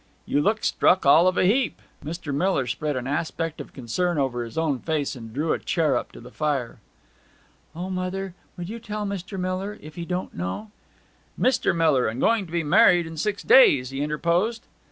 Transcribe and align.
'You 0.25 0.41
look 0.41 0.63
struck 0.63 1.05
all 1.05 1.27
of 1.27 1.37
a 1.37 1.45
heap.' 1.45 1.79
Mr. 2.03 2.33
Miller 2.33 2.65
spread 2.65 2.95
an 2.95 3.05
aspect 3.05 3.61
of 3.61 3.71
concern 3.71 4.17
over 4.17 4.43
his 4.43 4.57
own 4.57 4.79
face, 4.79 5.15
and 5.15 5.31
drew 5.31 5.53
a 5.53 5.59
chair 5.59 5.95
up 5.95 6.11
to 6.13 6.19
the 6.19 6.31
fire. 6.31 6.79
'O 7.75 7.91
mother, 7.91 8.33
would 8.57 8.67
you 8.67 8.79
tell 8.79 9.05
Mr. 9.05 9.39
Miller, 9.39 9.77
if 9.79 9.93
he 9.97 10.03
don't 10.03 10.33
know?' 10.33 10.71
'Mister 11.37 11.71
Miller! 11.71 12.07
and 12.07 12.19
going 12.19 12.47
to 12.47 12.51
be 12.51 12.63
married 12.63 13.05
in 13.05 13.15
six 13.15 13.43
days!' 13.43 13.91
he 13.91 14.01
interposed. 14.01 14.63